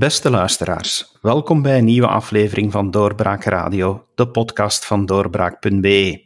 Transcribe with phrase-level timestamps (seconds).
[0.00, 6.24] Beste luisteraars, welkom bij een nieuwe aflevering van Doorbraak Radio, de podcast van doorbraak.be.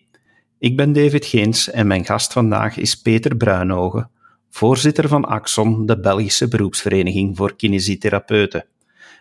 [0.59, 4.11] Ik ben David Geens en mijn gast vandaag is Peter Bruinogen,
[4.51, 8.67] voorzitter van Axon, de Belgische beroepsvereniging voor kinesitherapeuten.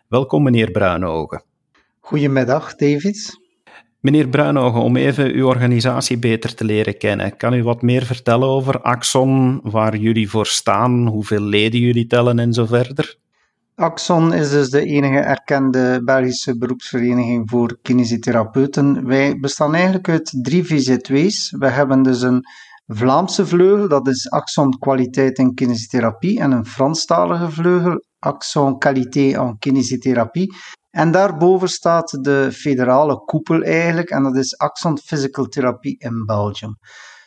[0.07, 1.43] Welkom, meneer Bruinogen.
[1.99, 3.39] Goedemiddag, David.
[3.99, 8.47] Meneer Bruinogen, om even uw organisatie beter te leren kennen, kan u wat meer vertellen
[8.47, 13.21] over Axon, waar jullie voor staan, hoeveel leden jullie tellen en zo verder?
[13.75, 19.05] Axon is dus de enige erkende Belgische beroepsvereniging voor kinesitherapeuten.
[19.05, 21.55] Wij bestaan eigenlijk uit drie VZW's.
[21.57, 22.43] We hebben dus een
[22.87, 29.57] Vlaamse vleugel, dat is Axon Kwaliteit en Kinesietherapie, en een Franstalige vleugel, Axon Qualité en
[29.57, 30.53] Kinesietherapie.
[30.89, 36.77] En daarboven staat de federale koepel eigenlijk, en dat is Axon Physical Therapy in Belgium.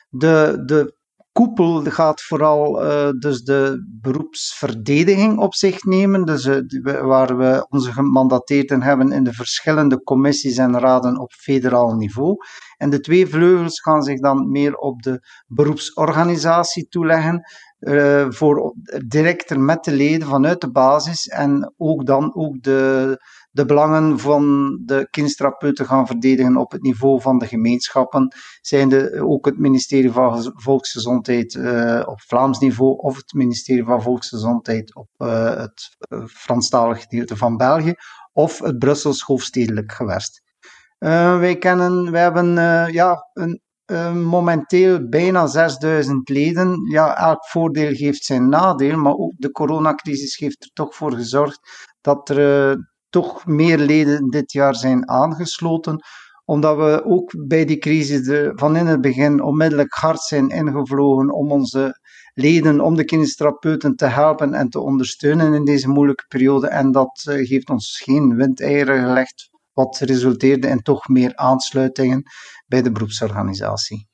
[0.08, 0.96] De, de
[1.36, 7.92] koepel gaat vooral uh, dus de beroepsverdediging op zich nemen, dus, uh, waar we onze
[7.92, 12.36] gemandateerden hebben in de verschillende commissies en raden op federaal niveau.
[12.76, 17.40] En de twee vleugels gaan zich dan meer op de beroepsorganisatie toeleggen,
[17.80, 18.74] uh, voor
[19.06, 23.18] directer met de leden vanuit de basis en ook dan ook de
[23.56, 29.46] de belangen van de kindtherapeuten gaan verdedigen op het niveau van de gemeenschappen, zijnde ook
[29.46, 35.56] het ministerie van Volksgezondheid uh, op Vlaams niveau of het ministerie van Volksgezondheid op uh,
[35.56, 37.94] het uh, Franstalig gedeelte van België
[38.32, 40.42] of het Brussels hoofdstedelijk gewest.
[40.98, 42.54] wij, kennen, wij hebben
[42.92, 43.60] ja, een,
[44.22, 46.90] momenteel bijna 6000 leden.
[46.90, 51.60] Ja, elk voordeel geeft zijn nadeel, maar ook de coronacrisis heeft er toch voor gezorgd
[52.00, 56.04] dat er toch meer leden dit jaar zijn aangesloten,
[56.44, 61.50] omdat we ook bij die crisis van in het begin onmiddellijk hard zijn ingevlogen om
[61.52, 62.00] onze
[62.34, 66.68] leden, om de kinestherapeuten te helpen en te ondersteunen in deze moeilijke periode.
[66.68, 72.22] En dat heeft ons geen windeieren gelegd, wat resulteerde in toch meer aansluitingen
[72.66, 74.08] bij de beroepsorganisatie.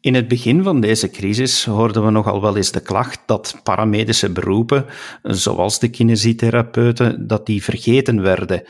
[0.00, 4.32] In het begin van deze crisis hoorden we nogal wel eens de klacht dat paramedische
[4.32, 4.86] beroepen,
[5.22, 8.62] zoals de kinesitherapeuten, dat die vergeten werden.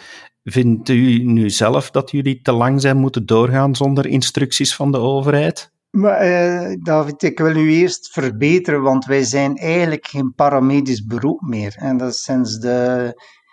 [0.43, 4.99] Vindt u nu zelf dat jullie te lang zijn moeten doorgaan zonder instructies van de
[4.99, 5.71] overheid?
[5.91, 11.41] Maar, eh, David, ik wil u eerst verbeteren, want wij zijn eigenlijk geen paramedisch beroep
[11.41, 11.75] meer.
[11.77, 13.13] En dat is sinds de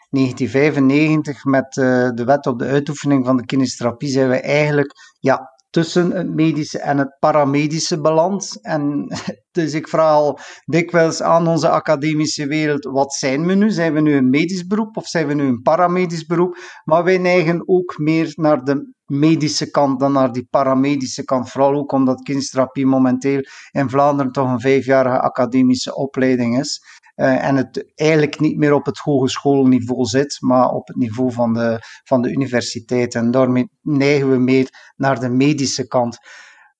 [0.09, 5.55] 1995 met uh, de wet op de uitoefening van de kinestherapie zijn we eigenlijk ja,
[5.77, 8.59] tussen het medische en het paramedische balans.
[8.59, 9.07] En
[9.57, 13.69] dus ik vraag al dikwijls aan onze academische wereld, wat zijn we nu?
[13.69, 16.57] Zijn we nu een medisch beroep of zijn we nu een paramedisch beroep?
[16.83, 21.49] Maar wij neigen ook meer naar de medische kant dan naar die paramedische kant.
[21.49, 26.81] Vooral ook omdat kindstherapie momenteel in Vlaanderen toch een vijfjarige academische opleiding is.
[27.17, 31.53] Uh, en het eigenlijk niet meer op het hogeschoolniveau zit, maar op het niveau van
[31.53, 33.15] de, van de universiteit.
[33.15, 36.17] En daarmee neigen we meer naar de medische kant.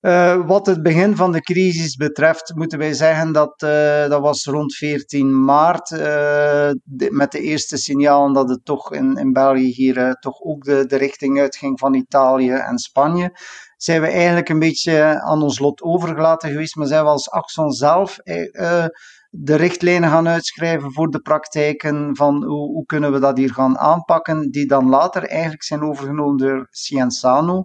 [0.00, 4.44] Uh, wat het begin van de crisis betreft, moeten wij zeggen dat uh, dat was
[4.44, 5.90] rond 14 maart,
[7.10, 10.96] met de eerste signalen dat het toch in, in België hier toch ook de, de
[10.96, 13.32] richting uitging van Italië en Spanje
[13.76, 17.72] zijn we eigenlijk een beetje aan ons lot overgelaten geweest, maar zijn we als Axon
[17.72, 18.18] zelf
[19.40, 23.78] de richtlijnen gaan uitschrijven voor de praktijken van hoe, hoe, kunnen we dat hier gaan
[23.78, 27.64] aanpakken, die dan later eigenlijk zijn overgenomen door Cienzano.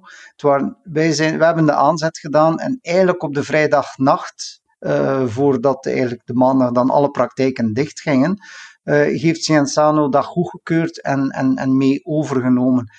[0.84, 6.26] wij, zijn, wij hebben de aanzet gedaan en eigenlijk op de vrijdagnacht, uh, voordat eigenlijk
[6.26, 8.38] de maandag dan alle praktijken dicht gingen,
[8.84, 12.90] uh, heeft Cienzano dat goedgekeurd en, en, en mee overgenomen.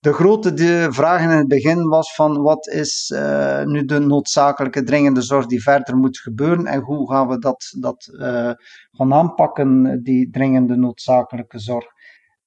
[0.00, 4.82] De grote de vraag in het begin was van wat is uh, nu de noodzakelijke
[4.82, 8.50] dringende zorg die verder moet gebeuren en hoe gaan we dat, dat uh,
[8.90, 11.84] gaan aanpakken, die dringende noodzakelijke zorg.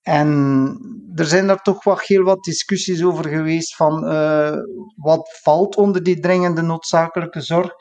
[0.01, 0.29] En
[1.15, 4.57] er zijn daar toch wel heel wat discussies over geweest van uh,
[4.95, 7.71] wat valt onder die dringende noodzakelijke zorg.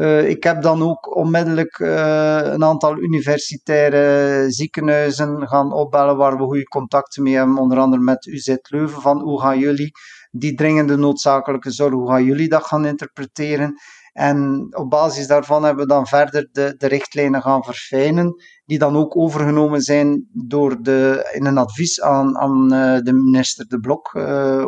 [0.00, 6.42] Uh, ik heb dan ook onmiddellijk uh, een aantal universitaire ziekenhuizen gaan opbellen waar we
[6.42, 9.90] goede contacten mee hebben, onder andere met UZ Leuven, van hoe gaan jullie
[10.30, 13.74] die dringende noodzakelijke zorg, hoe gaan jullie dat gaan interpreteren?
[14.12, 18.96] En op basis daarvan hebben we dan verder de, de richtlijnen gaan verfijnen, die dan
[18.96, 24.16] ook overgenomen zijn door de, in een advies aan, aan uh, de minister De Blok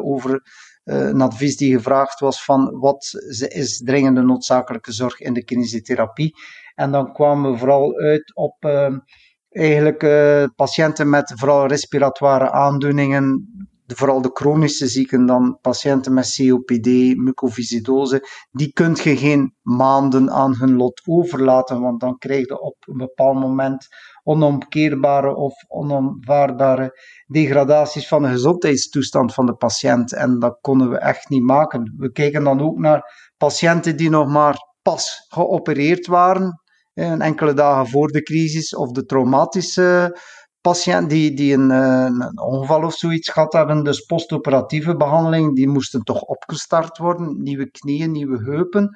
[0.03, 0.39] over uh,
[0.85, 3.11] een advies die gevraagd was van wat
[3.49, 6.35] is dringende noodzakelijke zorg in de kinesiotherapie.
[6.75, 8.97] En dan kwamen we vooral uit op uh,
[9.49, 13.47] eigenlijk uh, patiënten met vooral respiratoire aandoeningen,
[13.87, 20.57] vooral de chronische zieken, dan patiënten met COPD, mucoviscidose, die kun je geen maanden aan
[20.59, 23.87] hun lot overlaten, want dan krijg je op een bepaald moment
[24.23, 30.13] onomkeerbare of onomvaardbare degradaties van de gezondheidstoestand van de patiënt.
[30.13, 31.95] En dat konden we echt niet maken.
[31.97, 36.63] We kijken dan ook naar patiënten die nog maar pas geopereerd waren,
[36.95, 40.19] een enkele dagen voor de crisis, of de traumatische
[40.63, 46.03] patiënt die, die een, een, ongeval of zoiets gehad hebben, dus postoperatieve behandeling, die moesten
[46.03, 48.89] toch opgestart worden, nieuwe knieën, nieuwe heupen.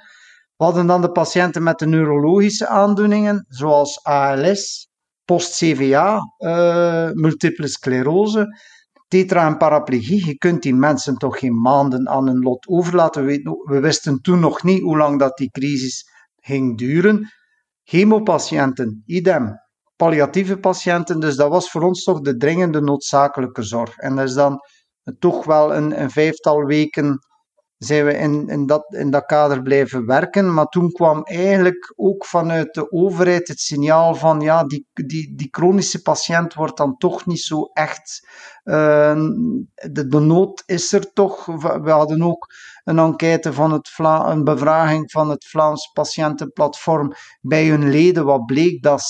[0.56, 4.88] We hadden dan de patiënten met de neurologische aandoeningen, zoals ALS,
[5.24, 8.46] post-CVA, uh, multiple sclerose,
[9.08, 10.26] tetra en paraplegie.
[10.26, 13.24] Je kunt die mensen toch geen maanden aan hun lot overlaten.
[13.24, 16.04] We, we wisten toen nog niet hoe lang dat die crisis
[16.40, 17.30] ging duren.
[17.82, 19.65] Chemopatiënten, idem.
[19.96, 23.96] Palliatieve patiënten, dus dat was voor ons toch de dringende noodzakelijke zorg.
[23.96, 24.60] En dat is dan
[25.19, 27.19] toch wel een, een vijftal weken
[27.78, 30.54] zijn we in, in, dat, in dat kader blijven werken.
[30.54, 35.48] Maar toen kwam eigenlijk ook vanuit de overheid het signaal van ja, die, die, die
[35.50, 38.28] chronische patiënt wordt dan toch niet zo echt.
[38.62, 41.44] De, de nood is er toch.
[41.82, 42.46] We hadden ook
[42.87, 48.83] een enquête van het een bevraging van het Vlaams Patiëntenplatform bij hun leden, wat bleek
[48.83, 49.03] dat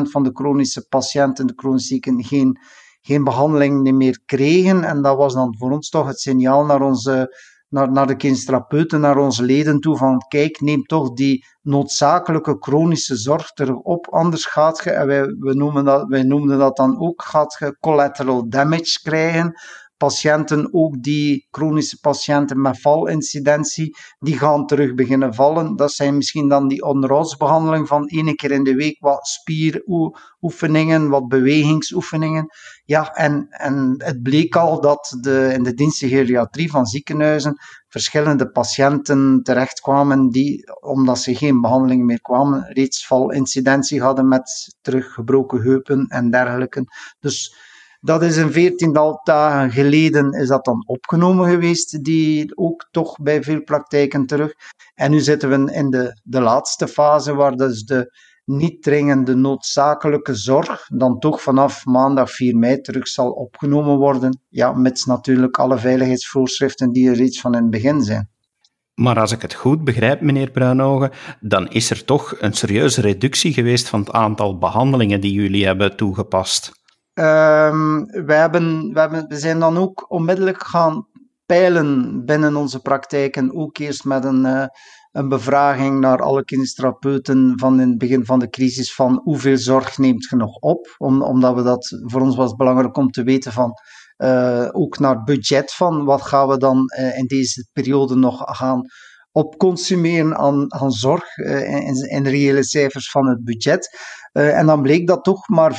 [0.00, 2.58] 86% van de chronische patiënten, de chronische zieken, geen
[3.00, 4.84] geen behandeling meer kregen.
[4.84, 7.34] En dat was dan voor ons toch het signaal naar onze
[7.68, 13.16] naar, naar de kindtherapeuten, naar onze leden toe van kijk, neem toch die noodzakelijke chronische
[13.16, 17.00] zorg terug op, anders gaat je, en wij, we noemen dat, wij noemden dat dan
[17.00, 19.52] ook, gaat je collateral damage krijgen,
[19.96, 25.76] patiënten, ook die chronische patiënten met valincidentie, die gaan terug beginnen vallen.
[25.76, 31.28] Dat zijn misschien dan die onderhoudsbehandeling van één keer in de week wat spieroefeningen, wat
[31.28, 32.46] bewegingsoefeningen.
[32.84, 37.56] Ja, en, en het bleek al dat de, in de diensten geriatrie van ziekenhuizen
[37.88, 45.62] verschillende patiënten terechtkwamen die, omdat ze geen behandeling meer kwamen, reeds valincidentie hadden met teruggebroken
[45.62, 46.84] heupen en dergelijke.
[47.18, 47.54] Dus
[48.06, 53.42] dat is een veertiental dagen geleden is dat dan opgenomen geweest, die ook toch bij
[53.42, 54.52] veel praktijken terug.
[54.94, 58.14] En nu zitten we in de, de laatste fase, waar dus de
[58.44, 64.40] niet dringende noodzakelijke zorg dan toch vanaf maandag 4 mei terug zal opgenomen worden.
[64.48, 68.30] Ja, mits natuurlijk alle veiligheidsvoorschriften die er reeds van in het begin zijn.
[68.94, 71.10] Maar als ik het goed begrijp, meneer Bruinogen,
[71.40, 75.96] dan is er toch een serieuze reductie geweest van het aantal behandelingen die jullie hebben
[75.96, 76.84] toegepast.
[77.18, 81.06] Um, we, hebben, we, hebben, we zijn dan ook onmiddellijk gaan
[81.46, 84.66] peilen binnen onze praktijken, ook eerst met een, uh,
[85.12, 89.98] een bevraging naar alle kinestherapeuten van in het begin van de crisis van hoeveel zorg
[89.98, 93.52] neemt je nog op, Om, omdat we dat, voor ons was belangrijk om te weten
[93.52, 93.72] van
[94.18, 98.80] uh, ook naar budget van wat gaan we dan uh, in deze periode nog gaan
[99.32, 103.98] op consumeren aan, aan zorg in, in reële cijfers van het budget.
[104.36, 105.78] Uh, en dan bleek dat toch maar 15%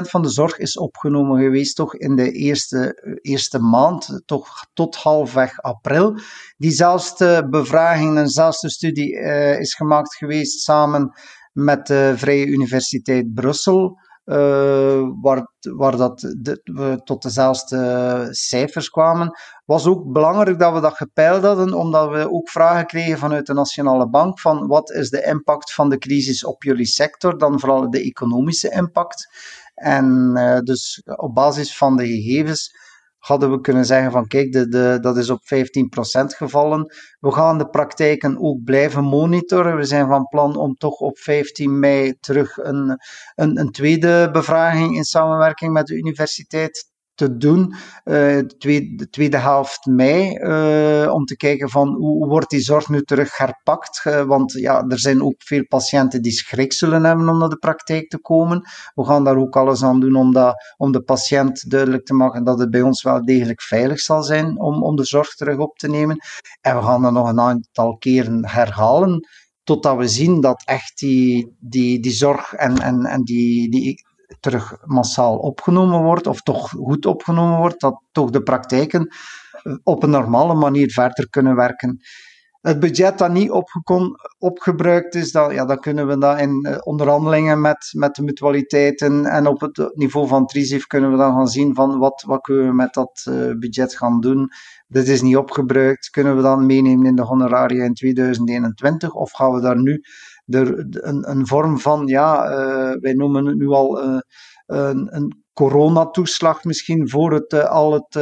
[0.00, 5.60] van de zorg is opgenomen geweest, toch in de eerste, eerste maand, toch tot halfweg
[5.60, 6.18] april.
[6.56, 11.12] Diezelfde bevraging, eenzelfde studie uh, is gemaakt geweest samen
[11.52, 13.98] met de Vrije Universiteit Brussel.
[14.28, 16.20] Uh, waar, waar dat
[16.64, 22.30] we tot dezelfde cijfers kwamen, was ook belangrijk dat we dat gepeild hadden, omdat we
[22.32, 26.44] ook vragen kregen vanuit de Nationale Bank van wat is de impact van de crisis
[26.44, 29.28] op jullie sector, dan vooral de economische impact.
[29.74, 32.74] En uh, dus op basis van de gegevens
[33.18, 35.40] hadden we kunnen zeggen van kijk, de, de, dat is op 15%
[36.36, 36.94] gevallen.
[37.20, 39.76] We gaan de praktijken ook blijven monitoren.
[39.76, 42.98] We zijn van plan om toch op 15 mei terug een,
[43.34, 49.08] een, een tweede bevraging in samenwerking met de universiteit te doen, uh, de, tweede, de,
[49.08, 54.04] tweede, helft mei, uh, om te kijken van hoe, wordt die zorg nu terug herpakt.
[54.06, 57.56] Uh, want ja, er zijn ook veel patiënten die schrik zullen hebben om naar de
[57.56, 58.62] praktijk te komen.
[58.94, 62.44] We gaan daar ook alles aan doen om, dat, om de patiënt duidelijk te maken
[62.44, 65.78] dat het bij ons wel degelijk veilig zal zijn om, om de zorg terug op
[65.78, 66.16] te nemen.
[66.60, 69.26] En we gaan dat nog een aantal keren herhalen
[69.62, 74.06] totdat we zien dat echt die, die, die zorg en, en, en die, die
[74.40, 79.08] terug massaal opgenomen wordt, of toch goed opgenomen wordt, dat toch de praktijken
[79.62, 82.00] eh, op een normale manier verder kunnen werken.
[82.60, 83.50] Het budget dat niet
[84.38, 89.24] opgebruikt is, dan, ja, dan kunnen we dat in eh, onderhandelingen met, met de mutualiteiten
[89.24, 92.66] en op het niveau van TRISIF kunnen we dan gaan zien van wat, wat kunnen
[92.66, 94.48] we met dat uh, budget gaan doen.
[94.86, 99.52] Dit is niet opgebruikt, kunnen we dan meenemen in de honoraria in 2021 of gaan
[99.52, 100.00] we daar nu
[100.48, 102.48] er, een, een vorm van, ja,
[103.00, 104.02] wij noemen het nu al
[104.66, 108.16] een, een coronatoeslag misschien voor het, al het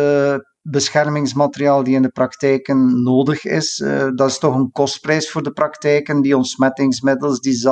[0.68, 3.84] beschermingsmateriaal die in de praktijken nodig is.
[4.14, 7.68] Dat is toch een kostprijs voor de praktijken, die ontsmettingsmiddels, die,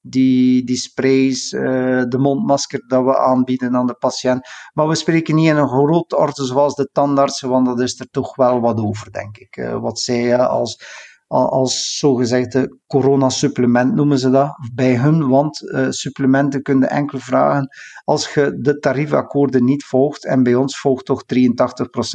[0.00, 4.48] die, die sprays, de mondmasker dat we aanbieden aan de patiënt.
[4.72, 8.08] Maar we spreken niet in een groot orde zoals de tandartsen, want dat is er
[8.10, 9.68] toch wel wat over, denk ik.
[9.80, 10.84] Wat zij als
[11.28, 17.68] als zogezegde coronasupplement noemen ze dat bij hun, want uh, supplementen kunnen enkel vragen
[18.04, 20.26] als je de tariefakkoorden niet volgt.
[20.26, 21.28] En bij ons volgt toch 83%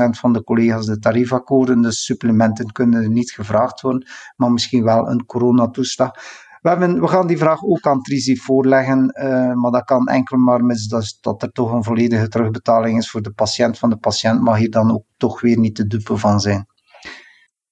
[0.10, 5.26] van de collega's de tariefakkoorden, dus supplementen kunnen niet gevraagd worden, maar misschien wel een
[5.26, 6.12] coronatoeslag.
[6.62, 10.38] We, hebben, we gaan die vraag ook aan Trizi voorleggen, uh, maar dat kan enkel
[10.38, 13.78] maar met dat, dat er toch een volledige terugbetaling is voor de patiënt.
[13.78, 16.66] Van de patiënt mag hier dan ook toch weer niet te dupe van zijn.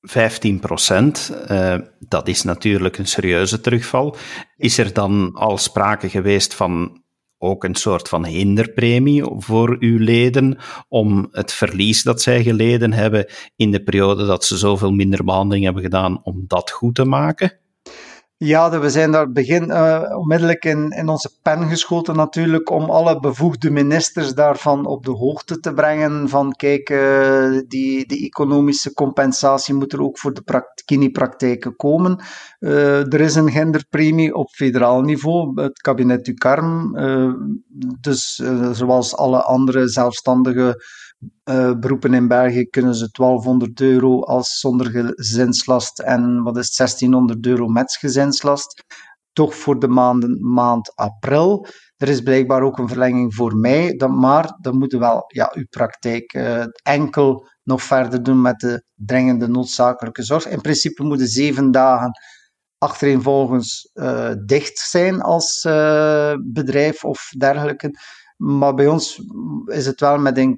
[0.01, 4.15] 15 procent, uh, dat is natuurlijk een serieuze terugval.
[4.57, 7.03] Is er dan al sprake geweest van
[7.37, 13.25] ook een soort van hinderpremie voor uw leden om het verlies dat zij geleden hebben
[13.55, 17.59] in de periode dat ze zoveel minder behandeling hebben gedaan, om dat goed te maken?
[18.41, 23.19] Ja, we zijn daar begin uh, onmiddellijk in, in onze pen geschoten natuurlijk om alle
[23.19, 29.73] bevoegde ministers daarvan op de hoogte te brengen van kijk, uh, die, die economische compensatie
[29.73, 32.23] moet er ook voor de kinipraktijken komen.
[32.59, 37.57] Uh, er is een genderpremie op federaal niveau, het kabinet Ducarme,
[37.99, 38.41] dus
[38.71, 40.83] zoals alle andere zelfstandige
[41.49, 47.45] uh, beroepen in België kunnen ze 1200 euro als zonder gezinslast en wat is 1600
[47.45, 48.83] euro met gezinslast.
[49.33, 51.65] Toch voor de maanden, maand april.
[51.97, 56.33] Er is blijkbaar ook een verlenging voor mei, maar dan moeten wel ja, uw praktijk
[56.33, 60.47] uh, enkel nog verder doen met de dringende noodzakelijke zorg.
[60.47, 62.11] In principe moeten zeven dagen
[62.77, 65.61] achtereenvolgens uh, dicht zijn als
[66.43, 67.91] bedrijf of dergelijke.
[68.39, 69.21] Maar bij ons
[69.65, 70.57] is het wel met een.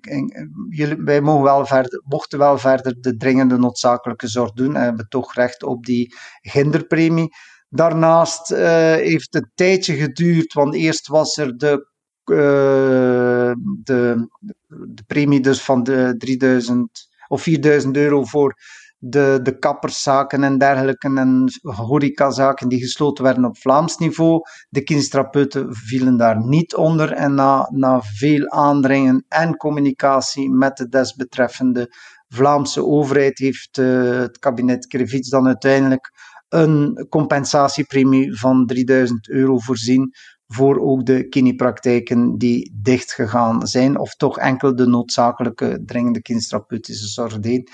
[0.69, 5.07] jullie, wij mogen wel verder, mochten wel verder de dringende noodzakelijke zorg doen en hebben
[5.09, 7.29] toch recht op die hinderpremie.
[7.69, 8.59] Daarnaast uh,
[8.93, 11.87] heeft het een tijdje geduurd, want eerst was er de,
[12.25, 14.27] uh, de,
[14.67, 18.55] de premie dus van de 3000 of 4000 euro voor
[19.03, 24.41] de, de kapperszaken en dergelijke en horecazaken die gesloten werden op Vlaams niveau.
[24.69, 30.87] De kinestherapeuten vielen daar niet onder en na, na veel aandringen en communicatie met de
[30.87, 31.95] desbetreffende
[32.27, 36.11] Vlaamse overheid heeft uh, het kabinet Krevits dan uiteindelijk
[36.49, 40.13] een compensatiepremie van 3000 euro voorzien
[40.47, 47.07] voor ook de kinepraktijken die dicht gegaan zijn, of toch enkel de noodzakelijke dringende kinestherapeutische
[47.07, 47.71] zorg deden.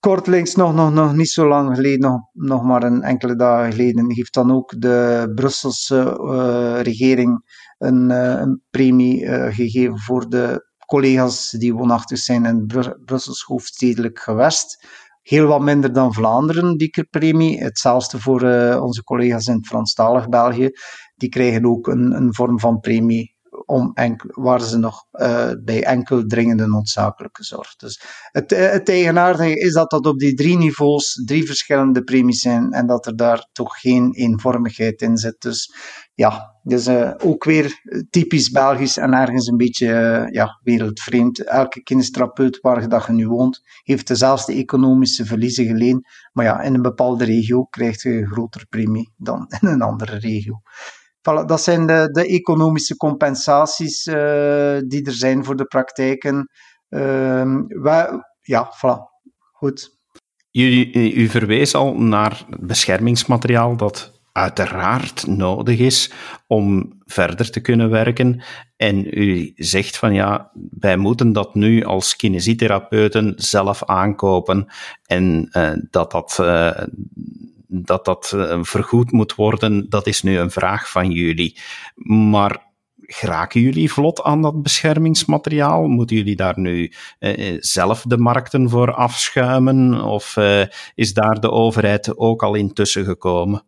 [0.00, 4.12] Kortlings, nog, nog, nog niet zo lang geleden, nog, nog maar een enkele dagen geleden,
[4.12, 7.42] heeft dan ook de Brusselse uh, regering
[7.78, 13.42] een, uh, een premie uh, gegeven voor de collega's die woonachtig zijn in Br Brussels
[13.42, 14.86] hoofdstedelijk gewest.
[15.22, 17.62] Heel wat minder dan Vlaanderen, die premie.
[17.62, 18.42] Hetzelfde voor
[18.80, 20.70] onze collega's in Franstalig België.
[21.14, 23.29] Die krijgen ook een, een vorm van premie
[23.66, 27.76] om waar ze nog uh, bij enkel dringende noodzakelijke zorg.
[27.76, 28.02] Dus
[28.32, 32.72] het, eh, het eigenaardige is dat dat op die drie niveaus drie verschillende premies zijn
[32.72, 35.40] en dat er daar toch geen eenvormigheid in zit.
[35.40, 35.74] Dus
[36.14, 36.88] ja, dus
[37.18, 41.44] ook weer typisch Belgisch en ergens een beetje ja, wereldvreemd.
[41.44, 46.08] Elke kindertherapeut waar je, dat je nu woont, heeft dezelfde economische verliezen geleend.
[46.32, 50.18] Maar ja, in een bepaalde regio krijg je een grotere premie dan in een andere
[50.18, 50.60] regio.
[51.22, 54.14] Dat zijn de, de economische compensaties uh,
[54.86, 56.48] die er zijn voor de praktijken.
[57.68, 58.08] Wij,
[58.40, 59.10] ja, voilà.
[59.52, 59.98] Goed.
[60.52, 66.12] U, u verwees al naar beschermingsmateriaal dat uiteraard nodig is
[66.46, 68.42] om verder te kunnen werken.
[68.76, 74.66] En u zegt van ja, wij moeten dat nu als kinesitherapeuten zelf aankopen
[75.06, 76.38] en uh, dat dat
[77.70, 81.58] dat dat eh, vergoed moet worden, dat is nu een vraag van jullie.
[82.04, 82.68] Maar
[83.00, 85.86] geraken jullie vlot aan dat beschermingsmateriaal?
[85.86, 90.02] Moeten jullie daar nu eh, eh zelf de markten voor afschuimen?
[90.02, 90.62] Of eh,
[90.94, 93.64] is daar de overheid ook al intussen gekomen?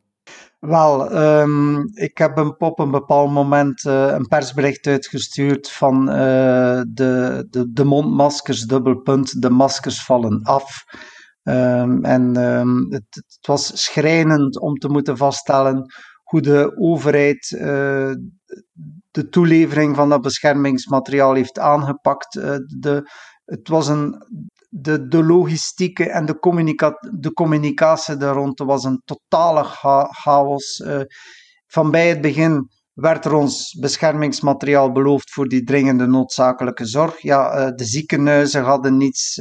[0.59, 7.47] Wel, um, ik heb een, op een bepaald moment uh, een persbericht uitgestuurd van de,
[7.51, 10.85] de, de mondmaskers, dubbelpunt, de maskers vallen af.
[11.45, 18.13] Um, en um, het, het, was schrijnend om te moeten vaststellen hoe de overheid uh,
[19.11, 22.35] de toelevering van dat beschermingsmateriaal heeft aangepakt.
[22.35, 23.11] Uh, de,
[23.45, 24.27] het was een,
[24.69, 29.65] de, de logistieke en de, communica de communicatie daar was een totale
[30.11, 30.79] chaos.
[30.79, 31.01] Uh,
[31.67, 37.21] van bij het begin werd er ons beschermingsmateriaal beloofd voor die dringende noodzakelijke zorg.
[37.21, 39.41] Ja, eh, de ziekenhuizen hadden niets.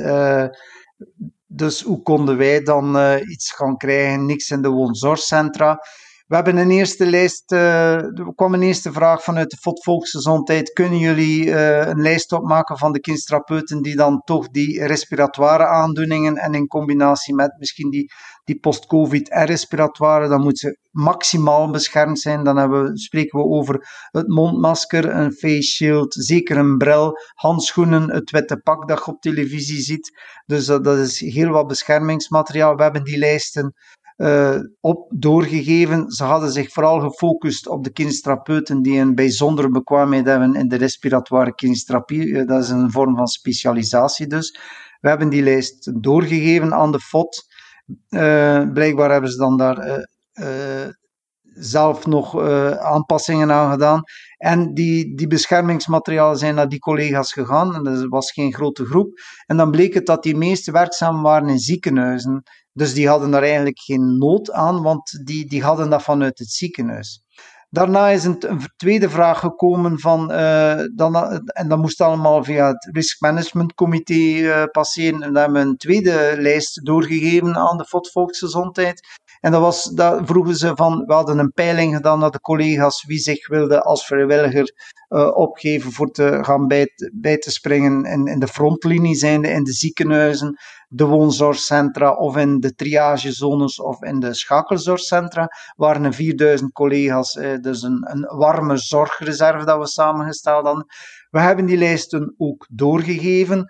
[1.54, 4.26] Dus hoe konden wij dan uh, iets gaan krijgen?
[4.26, 5.80] Niks in de woonzorgcentra.
[6.28, 10.74] We hebben een eerste lijst, uh, er kwam een eerste vraag vanuit de FOD Volksgezondheid.
[10.74, 16.36] Kunnen jullie uh, een lijst opmaken van de kindstrapeuten die dan toch die respiratoire aandoeningen
[16.36, 18.12] en in combinatie met misschien die,
[18.44, 22.44] die post-covid respiratoire, dan moeten ze maximaal beschermd zijn.
[22.44, 28.12] Dan hebben we, spreken we over het mondmasker, een face shield, zeker een bril, handschoenen,
[28.12, 30.12] het witte pak dat je op televisie ziet.
[30.46, 32.76] Dus dat, is heel wat beschermingsmateriaal.
[32.76, 33.74] We hebben die lijsten
[34.18, 36.12] uh, op doorgegeven.
[36.12, 40.76] Ze hadden zich vooral gefocust op de kinestherapeuten die een bijzondere bekwaamheid hebben in de
[40.76, 42.26] respiratoire kinestherapie.
[42.26, 44.60] Uh, dat is een vorm van specialisatie dus.
[45.00, 47.46] We hebben die lijst doorgegeven aan de FOD.
[48.10, 50.08] Uh, blijkbaar hebben ze dan daar
[51.54, 52.40] zelf nog
[52.80, 54.02] aanpassingen aan gedaan.
[54.38, 57.76] En die, die beschermingsmaterialen zijn naar die collega's gegaan.
[57.76, 59.20] En dat was geen grote groep.
[59.46, 62.44] En dan bleek het dat die meeste werkzaam waren in ziekenhuizen.
[62.74, 66.50] Dus die hadden daar eigenlijk geen nood aan, want die, die hadden dat vanuit het
[66.50, 67.24] ziekenhuis.
[67.74, 72.68] Daarna is een, een tweede vraag gekomen van, uh, dan, en dat moest allemaal via
[72.68, 75.22] het Risk Management Comité uh, passeren.
[75.22, 79.08] En daar hebben we een tweede lijst doorgegeven aan de FOD Volksgezondheid.
[79.40, 83.06] En dat was, dat vroegen ze van, we hadden een peiling gedaan naar de collega's
[83.06, 84.74] wie zich wilde als vrijwilliger
[85.10, 89.64] uh, opgeven voor te gaan bij, bij te springen in, in de frontlinie zijnde in
[89.64, 90.58] de ziekenhuizen,
[90.94, 97.58] de woonzorgcentra of in de triagezones of in de schakelzorgcentra, waren er 4000 collega's, eh,
[97.62, 100.86] dus een, een warme zorgreserve dat we samengesteld hadden.
[101.30, 103.66] We hebben die lijsten ook doorgegeven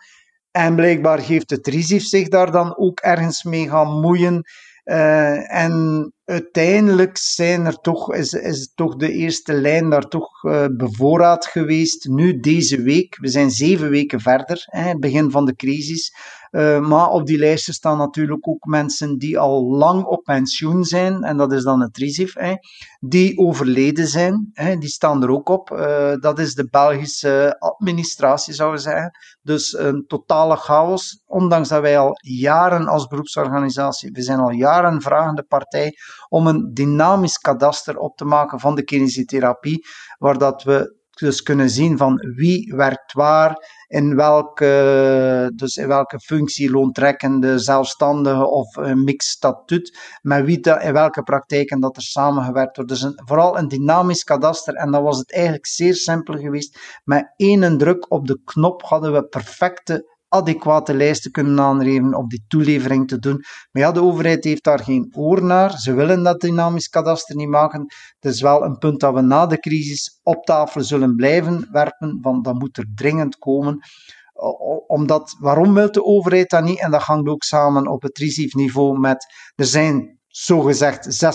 [0.52, 4.44] en blijkbaar heeft het RISIF zich daar dan ook ergens mee gaan moeien.
[4.86, 10.66] Uh, en uiteindelijk zijn er toch, is, is toch de eerste lijn daar toch uh,
[10.72, 12.08] bevoorraad geweest.
[12.08, 16.14] Nu deze week, we zijn zeven weken verder, hè, het begin van de crisis.
[16.52, 21.24] Uh, maar op die lijsten staan natuurlijk ook mensen die al lang op pensioen zijn,
[21.24, 22.54] en dat is dan het RISIF, hè,
[23.00, 24.50] die overleden zijn.
[24.54, 25.72] Hè, die staan er ook op.
[25.72, 29.12] Uh, dat is de Belgische administratie, zou je zeggen.
[29.42, 35.02] Dus een totale chaos, ondanks dat wij al jaren als beroepsorganisatie, we zijn al jaren
[35.02, 35.94] vragende partij
[36.30, 39.86] om een dynamisch kadaster op te maken van de kinesiotherapie,
[40.18, 43.56] waar dat we dus kunnen zien van wie werkt waar,
[43.92, 50.82] in welke, dus in welke functie loontrekkende, zelfstandige of een mix statuut, met wie dat,
[50.84, 52.92] in welke praktijken dat er samengewerkt wordt.
[52.92, 56.80] Dus vooral een dynamisch kadaster en dan was het eigenlijk zeer simpel geweest.
[57.04, 62.44] Met één druk op de knop hadden we perfecte adequate lijsten kunnen aangeven op die
[62.48, 63.44] toelevering te doen.
[63.72, 65.80] Maar ja, de overheid heeft daar geen oor naar.
[65.80, 67.82] Ze willen dat dynamisch kadaster niet maken.
[68.20, 72.18] Het is wel een punt dat we na de crisis op tafel zullen blijven werpen,
[72.22, 73.80] want dat moet er dringend komen.
[74.88, 76.80] Omdat, waarom wil de overheid dat niet?
[76.80, 81.26] En dat hangt ook samen op het risiconiveau met, er zijn zogezegd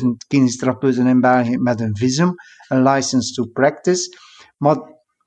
[0.00, 2.34] 36.000 kinestherapeuten in België met een visum,
[2.68, 4.18] een license to practice.
[4.56, 4.76] Maar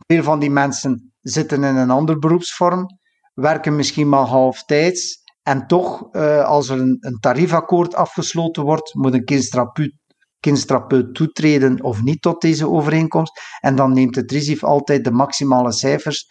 [0.07, 2.85] veel van die mensen zitten in een andere beroepsvorm,
[3.33, 5.25] werken misschien maar halftijds.
[5.43, 9.93] En toch, uh, als er een, een, tariefakkoord afgesloten wordt, moet een kindstrapeut,
[10.39, 13.41] kindstrapeut toetreden of niet tot deze overeenkomst.
[13.59, 16.25] En dan neemt het RISIF altijd de maximale cijfers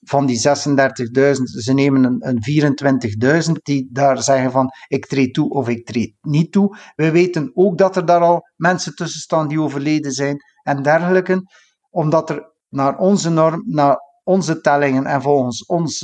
[0.00, 1.42] van die 36.000.
[1.42, 6.14] Ze nemen een, een 24.000 die daar zeggen van ik treed toe of ik treed
[6.20, 6.76] niet toe.
[6.94, 11.42] We weten ook dat er daar al mensen tussen staan die overleden zijn en dergelijke.
[11.90, 15.98] Omdat er naar onze norm, naar onze tellingen en volgens ons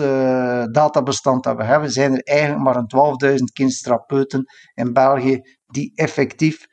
[0.71, 6.67] databestand dat we hebben, zijn er eigenlijk maar een 12.000 kindstrapeuten in België die effectief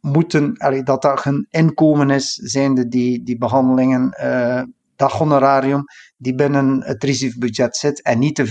[0.00, 4.62] moeten, allee, dat dat een inkomen is, zijnde die, die behandelingen, uh,
[4.96, 5.84] dat honorarium,
[6.16, 8.46] die binnen het risicobudget zit en niet de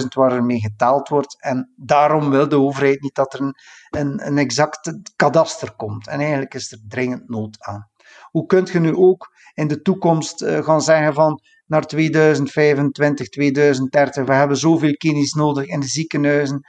[0.00, 1.42] 24.000 waar er mee getaald wordt.
[1.42, 3.54] En daarom wil de overheid niet dat er een,
[3.90, 6.08] een, een exact kadaster komt.
[6.08, 7.88] En eigenlijk is er dringend nood aan.
[8.30, 14.26] Hoe kunt je nu ook in de toekomst uh, gaan zeggen van naar 2025, 2030,
[14.26, 16.60] we hebben zoveel kines nodig in de ziekenhuizen,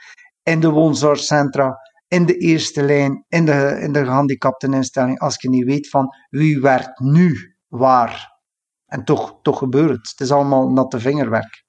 [0.42, 5.64] in de woonzorgcentra, in de eerste lijn, in de, in de gehandicapteninstelling, als je niet
[5.64, 8.38] weet van wie werkt nu waar.
[8.86, 10.08] En toch, toch gebeurt het.
[10.08, 11.64] Het is allemaal natte vingerwerk.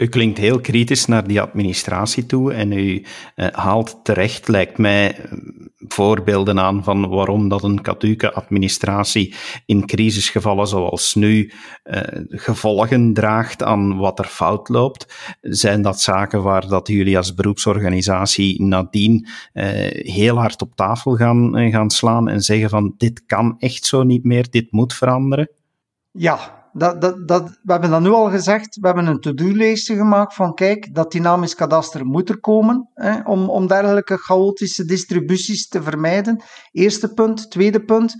[0.00, 3.04] U klinkt heel kritisch naar die administratie toe en u
[3.36, 5.32] uh, haalt terecht, lijkt mij, eh,
[5.76, 9.34] voorbeelden aan van waarom dat een katholieke administratie
[9.66, 11.52] in crisisgevallen zoals nu
[11.84, 15.36] uh, gevolgen draagt aan wat er fout loopt.
[15.40, 19.28] Zijn dat zaken waar dat jullie als beroepsorganisatie nadien
[19.92, 24.24] heel hard op tafel gaan, gaan slaan en zeggen van dit kan echt zo niet
[24.24, 25.50] meer, dit moet veranderen?
[26.10, 28.76] Ja, dat, dat, dat, we hebben dat nu al gezegd.
[28.80, 33.48] We hebben een to-do-lijstje gemaakt van kijk, dat dynamisch kadaster moet er komen hè, om,
[33.48, 36.42] om dergelijke chaotische distributies te vermijden.
[36.72, 37.50] Eerste punt.
[37.50, 38.14] Tweede punt.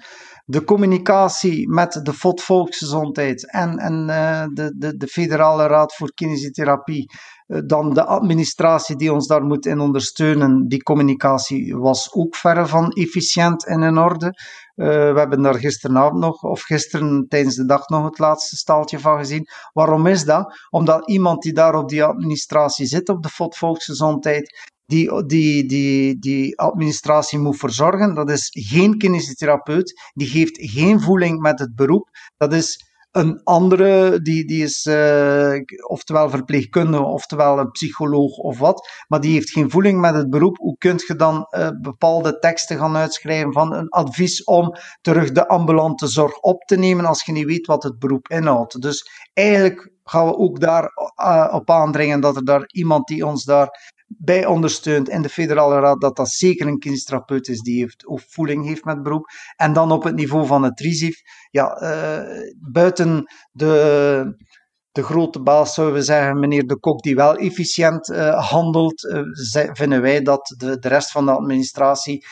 [0.44, 6.14] De communicatie met de FOD Volksgezondheid en, en uh, de, de, de Federale Raad voor
[6.14, 7.10] Kinesiotherapie
[7.46, 12.66] eh, dan de administratie die ons daar moet in ondersteunen, die communicatie was ook verre
[12.66, 14.34] van efficiënt en in orde.
[14.80, 18.98] Uh, we hebben daar gisteravond nog, of gisteren tijdens de dag nog het laatste staaltje
[18.98, 19.46] van gezien.
[19.72, 20.66] Waarom is dat?
[20.70, 26.18] Omdat iemand die daar op die administratie zit, op de FOD Volksgezondheid, die, die, die,
[26.18, 28.14] die administratie moet verzorgen.
[28.14, 32.08] Dat is geen kinesitherapeut, die geeft geen voeling met het beroep.
[32.36, 35.54] Dat is een andere, die, die is uh,
[35.88, 40.56] oftewel verpleegkundige, oftewel een psycholoog of wat, maar die heeft geen voeling met het beroep.
[40.56, 45.48] Hoe kun je dan uh, bepaalde teksten gaan uitschrijven van een advies om terug de
[45.48, 48.82] ambulante zorg op te nemen als je niet weet wat het beroep inhoudt?
[48.82, 53.44] Dus eigenlijk gaan we ook daar uh, op aandringen dat er daar iemand die ons
[53.44, 58.06] daar bij ondersteunt in de federale raad, dat dat zeker een kinestherapeut is die heeft,
[58.06, 59.26] of voeling heeft met beroep.
[59.56, 61.20] En dan op het niveau van het RISIF,
[61.50, 64.44] ja, uh, buiten de,
[64.92, 69.20] de grote baas, zouden we zeggen, meneer De Kok, die wel efficiënt uh, handelt, uh,
[69.72, 72.26] vinden wij dat de, de rest van de administratie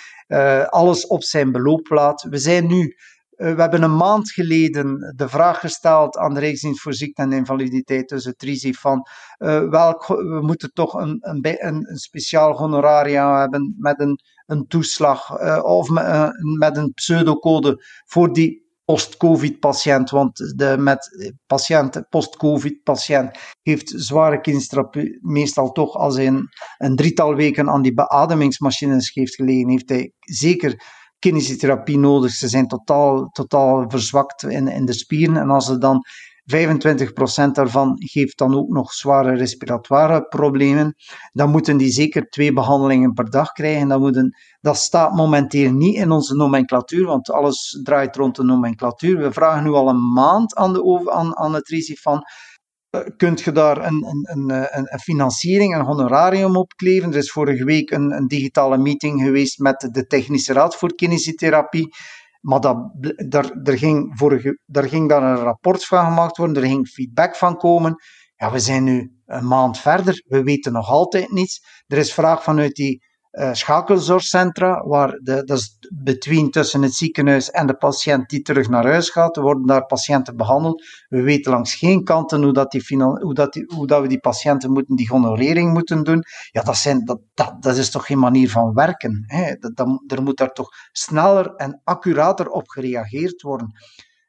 [0.69, 2.23] alles op zijn beloop laat.
[2.23, 2.95] We zijn nu eh,
[3.39, 8.09] we hebben een maand geleden de vraag gesteld aan de Rijksdienst voor Ziekte en Invaliditeit,
[8.09, 9.07] dus het RISI, van
[9.39, 9.61] uh,
[10.07, 15.89] we moeten toch een, een, een, speciaal honoraria hebben met een, een toeslag uh, of
[15.89, 24.41] met, uh, met een pseudocode voor die post-COVID-patiënt, want de met patiënt, post-COVID-patiënt heeft zware
[24.41, 26.49] kindstrapie meestal toch als hij een,
[26.79, 30.83] een drietal weken aan die beademingsmachines heeft gelegen, heeft hij zeker
[31.19, 32.31] kinesiotherapie nodig.
[32.31, 35.37] Ze zijn totaal, totaal verzwakt in, in de spieren.
[35.37, 36.05] En als ze dan
[36.49, 40.95] 25% daarvan geeft dan ook nog zware respiratoire problemen.
[41.33, 43.89] Dan moeten die zeker twee behandelingen per dag krijgen.
[43.89, 49.19] Dat, moeten, dat staat momenteel niet in onze nomenclatuur, want alles draait rond de nomenclatuur.
[49.19, 52.23] We vragen nu al een maand aan, de, aan, aan het van
[53.17, 57.11] kunt je daar een, een, een, een, financiering, een honorarium op kleven.
[57.11, 61.89] Er is vorige week een, een digitale meeting geweest met de Technische Raad voor Kinesiotherapie.
[62.41, 62.77] Maar dat,
[63.29, 67.37] daar, daar, ging vorige, daar ging daar een rapport van gemaakt worden, er ging feedback
[67.37, 67.95] van komen.
[68.37, 71.61] Ja, we zijn nu een maand verder, we weten nog altijd niets.
[71.87, 77.51] Er is vraag vanuit die uh, schakelzorgcentra, waar de, dat is between tussen het ziekenhuis
[77.51, 79.37] en de patiënt die terug naar huis gaat.
[79.37, 80.83] Worden daar patiënten behandeld.
[81.09, 82.85] We weten langs geen kanten hoe, dat die,
[83.21, 86.23] hoe, dat hoe dat we die patiënten moeten, die honorering moeten doen.
[86.51, 89.25] Ja, dat, zijn, dat, dat, dat is toch geen manier van werken.
[89.27, 89.55] Hè?
[89.55, 93.73] Dat, er moet daar toch sneller en accurater op gereageerd worden.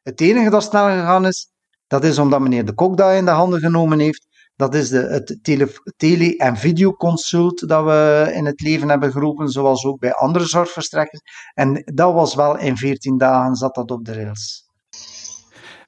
[0.02, 1.52] Het enige dat snel gegaan is,
[1.88, 4.28] dat is omdat meneer De Kok dat in de handen genomen heeft.
[4.60, 9.50] Dat is de, het tele-, tele en videoconsult dat we in het leven hebben geroepen,
[9.50, 11.22] zoals ook bij andere zorgverstrekkers.
[11.54, 14.63] En dat was wel in 14 dagen zat dat op de rails.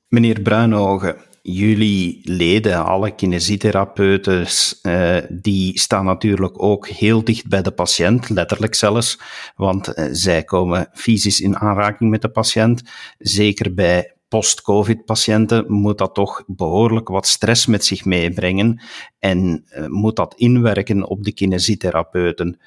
[0.07, 4.47] Meneer Bruinogen, jullie leden, alle kinesitherapeuten,
[4.81, 9.19] eh, die staan natuurlijk ook heel dicht bij de patiënt, letterlijk zelfs,
[9.55, 12.81] want eh, zij komen fysisch in aanraking met de patiënt.
[13.17, 18.81] Zeker bij post-COVID-patiënten moet dat toch behoorlijk wat stress met zich meebrengen
[19.19, 22.59] en uh, moet dat inwerken op de kinesitherapeuten.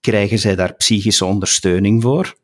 [0.00, 2.34] Krijgen zij daar psychische ondersteuning voor?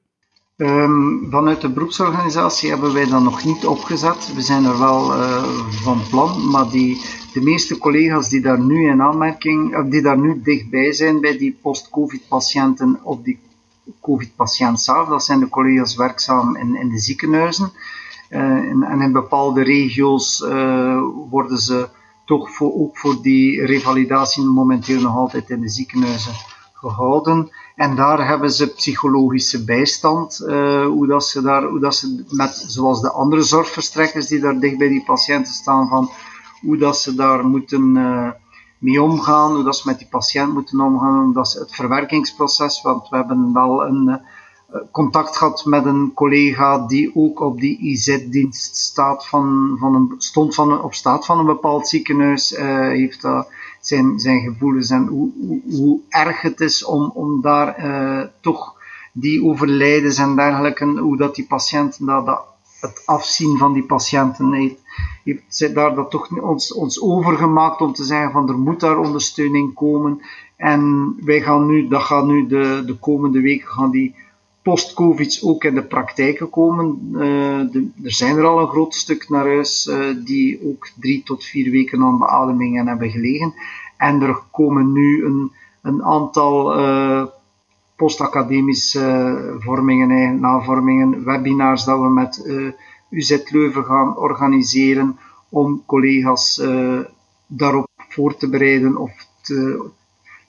[0.57, 4.35] Um, vanuit de beroepsorganisatie hebben wij dat nog niet opgezet.
[4.35, 8.89] We zijn er wel uh, van plan, maar die, de meeste collega's die daar nu
[8.89, 13.39] in aanmerking, of die daar nu dichtbij zijn bij die post-COVID-patiënten of die
[14.01, 17.73] COVID-patiënt zelf, dat zijn de collega's werkzaam in, in de ziekenhuizen.
[18.37, 21.88] Eh, en, en, in bepaalde regio's eh, worden ze
[22.25, 26.33] toch voor, ook voor die revalidatie momenteel nog altijd in de ziekenhuizen
[26.72, 27.51] gehouden.
[27.75, 32.64] En daar hebben ze psychologische bijstand, uh, hoe, dat ze daar, hoe dat ze met,
[32.66, 36.11] zoals de andere zorgverstrekkers die daar dicht bij die patiënten staan, van
[36.61, 37.92] hoe dat ze daar moeten
[38.79, 42.83] mee omgaan, hoe dat ze met die patiënt moeten omgaan, hoe dat ze het verwerkingsproces,
[42.83, 44.16] want we hebben wel een eh,
[44.90, 50.55] contact gehad met een collega die ook op die IZ-dienst staat van, van een, stond
[50.55, 52.52] van op staat van een bepaald ziekenhuis.
[52.52, 53.42] Uh, heeft, uh,
[53.81, 58.74] zijn, zijn gevoelens en hoe, hoe, hoe erg het is om, om daar uh, toch
[59.12, 62.44] die overlijdens en dergelijke, hoe dat die patiënten, dat, dat,
[62.81, 64.81] het afzien van die patiënten heeft,
[65.24, 69.74] heeft daar dat toch ons, ons overgemaakt om te zeggen van er moet daar ondersteuning
[69.74, 70.20] komen.
[70.57, 74.14] En wij gaan nu, dat gaat nu de, de komende weken gaan die
[74.66, 77.09] post-covid ook in de praktijken komen.
[77.12, 77.20] Uh,
[77.72, 81.44] de, er zijn er al een groot stuk naar huis uh, die ook drie tot
[81.44, 83.55] vier weken aan beademingen hebben gelegen.
[83.96, 85.52] En er komen nu een,
[85.83, 87.24] een aantal uh,
[87.96, 92.50] postacademische vormingen, navormingen, webinars dat we met
[93.11, 96.62] UZ Leuven gaan organiseren om collega's
[97.46, 99.88] daarop voor te bereiden of te,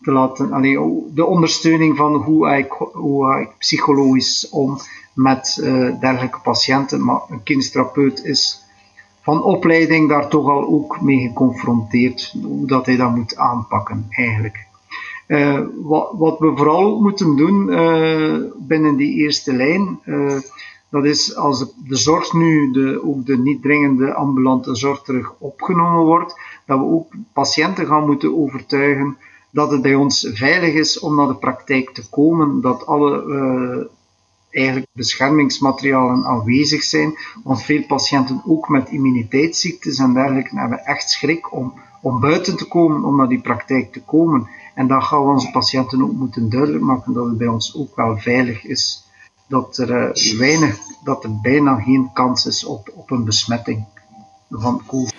[0.01, 4.77] te laten, allee, de ondersteuning van hoe ik, hoe ik psychologisch om
[5.13, 7.03] met uh, dergelijke patiënten.
[7.03, 8.65] Maar een kindtherapeut is
[9.21, 14.65] van opleiding daar toch al ook mee geconfronteerd, hoe dat hij dat moet aanpakken eigenlijk.
[15.27, 19.99] Uh, wat, wat, we vooral moeten doen uh, binnen die eerste lijn,
[20.89, 25.33] dat is als de, de zorg nu, de, ook de niet dringende ambulante zorg terug
[25.37, 29.17] opgenomen wordt, dat we ook patiënten gaan moeten overtuigen
[29.57, 33.85] dat het bij ons veilig is om naar de praktijk te komen, dat alle uh,
[34.49, 41.53] eigenlijk beschermingsmaterialen aanwezig zijn, want veel patiënten ook met immuniteitsziektes en dergelijke hebben echt schrik
[41.53, 44.47] om, om buiten te komen, om naar die praktijk te komen.
[44.75, 47.95] En dan gaan we onze patiënten ook moeten duidelijk maken dat het bij ons ook
[47.95, 49.03] wel veilig is.
[49.47, 53.85] Dat er uh, weinig, dat er bijna geen kans is op, op een besmetting
[54.49, 55.15] van COVID.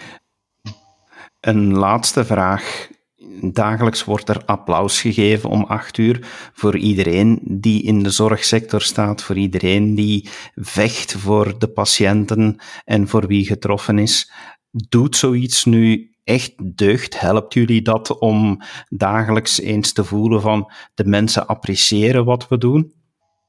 [1.41, 2.97] Een laatste vraag
[3.41, 9.23] dagelijks wordt er applaus gegeven om acht uur voor iedereen die in de zorgsector staat,
[9.23, 14.33] voor iedereen die vecht voor de patiënten en voor wie getroffen is.
[14.71, 17.21] Doet zoiets nu echt deugd?
[17.21, 22.93] Helpt jullie dat om dagelijks eens te voelen van de mensen appreciëren wat we doen?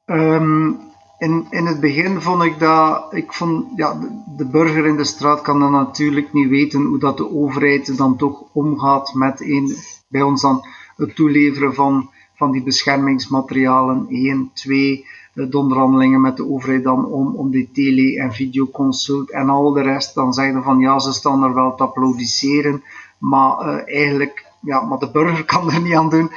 [0.05, 0.88] Um,
[1.19, 3.99] in, in het begin vond ik dat, ik vond, ja,
[4.37, 8.17] de, burger in de straat kan dan natuurlijk niet weten hoe dat de overheid dan
[8.17, 9.75] toch omgaat met een,
[10.07, 14.05] bij ons dan het toeleveren van, van die beschermingsmaterialen.
[14.09, 19.49] 1, 2, de onderhandelingen met de overheid dan om, om die tele- en videoconsult en
[19.49, 20.15] al de rest.
[20.15, 22.83] Dan zeggen van ja, ze staan er wel te applaudisseren,
[23.17, 26.31] maar uh, eigenlijk, ja, maar de burger kan er niet aan doen.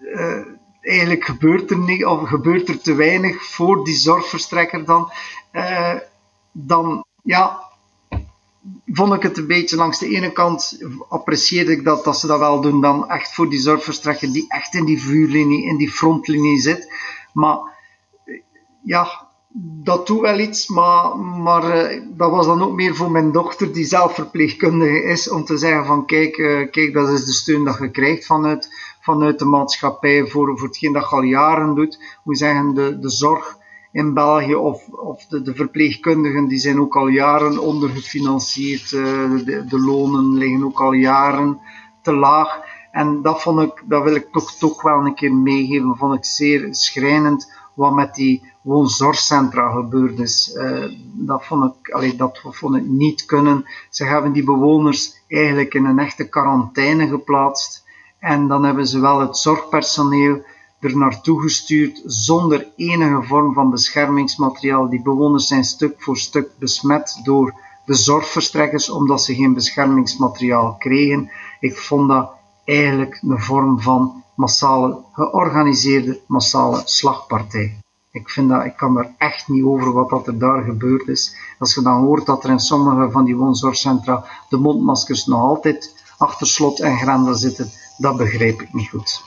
[0.00, 5.12] Uh, eigenlijk gebeurt er, niet, of gebeurt er te weinig voor die zorgverstrekker dan.
[5.52, 5.94] Uh,
[6.52, 7.60] dan ja,
[8.86, 12.38] vond ik het een beetje langs de ene kant apprecieerde ik dat, dat ze dat
[12.38, 16.60] wel doen dan echt voor die zorgverstrekker die echt in die vuurlinie, in die frontlinie
[16.60, 16.92] zit.
[17.32, 17.58] Maar
[18.82, 19.28] ja,
[19.82, 23.72] dat doet wel iets, maar, maar uh, dat was dan ook meer voor mijn dochter
[23.72, 27.64] die zelf verpleegkundige is, om te zeggen van kijk, uh, kijk dat is de steun
[27.64, 28.68] dat je krijgt vanuit
[29.00, 32.18] vanuit de maatschappij voor, voor hetgeen dat je al jaren doet.
[32.24, 33.58] We zeggen de, de zorg
[33.92, 38.90] in België of, of de, de verpleegkundigen die zijn ook al jaren ondergefinancierd.
[38.92, 41.60] Uh, de, de lonen liggen ook al jaren
[42.02, 42.60] te laag.
[42.92, 45.96] En dat, vond ik, dat wil ik toch, toch wel een keer meegeven.
[45.96, 50.54] Vond ik zeer schrijnend wat met die woonzorgcentra gebeurd is.
[50.56, 50.84] Uh,
[51.14, 53.64] dat, vond ik, allee, dat vond ik niet kunnen.
[53.90, 57.88] Ze hebben die bewoners eigenlijk in een echte quarantaine geplaatst.
[58.20, 60.42] En dan hebben ze wel het zorgpersoneel
[60.80, 64.88] er naartoe gestuurd zonder enige vorm van beschermingsmateriaal.
[64.88, 67.54] Die bewoners zijn stuk voor stuk besmet door
[67.84, 71.30] de zorgverstrekkers omdat ze geen beschermingsmateriaal kregen.
[71.60, 72.30] Ik vond dat
[72.64, 77.78] eigenlijk een vorm van massale, georganiseerde massale slagpartij.
[78.10, 81.36] Ik, vind dat, ik kan er echt niet over wat dat er daar gebeurd is.
[81.58, 85.94] Als je dan hoort dat er in sommige van die woonzorgcentra de mondmaskers nog altijd
[86.18, 89.22] achter slot en grendel zitten, dat begrijp ik niet goed.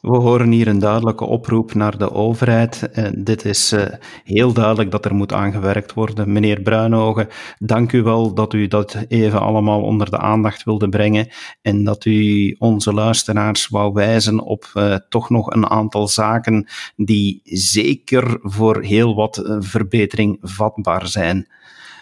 [0.00, 2.90] We horen hier een duidelijke oproep naar de overheid.
[2.94, 3.82] Uh, dit is uh,
[4.24, 6.32] heel duidelijk dat er moet aangewerkt worden.
[6.32, 11.28] Meneer Bruinogen, dank u wel dat u dat even allemaal onder de aandacht wilde brengen
[11.62, 17.40] en dat u onze luisteraars wou wijzen op uh, toch nog een aantal zaken die
[17.44, 21.46] zeker voor heel wat verbetering vatbaar zijn.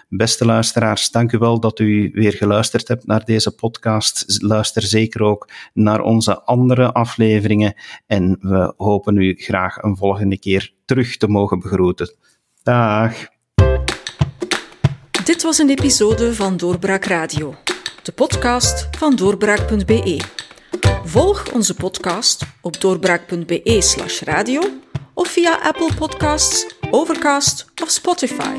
[0.08, 4.42] Beste luisteraars, dank u wel dat u weer geluisterd hebt naar deze podcast.
[4.42, 7.74] Luister zeker ook naar onze andere afleveringen
[8.06, 12.14] en we hopen u graag een volgende keer terug te mogen begroeten.
[12.62, 13.14] Dag.
[15.24, 17.54] Dit was een episode van Doorbraak Radio,
[18.02, 20.20] de podcast van doorbraak.be.
[21.04, 24.60] Volg onze podcast op doorbraak.be/radio
[25.14, 28.58] of via Apple Podcasts, Overcast of Spotify.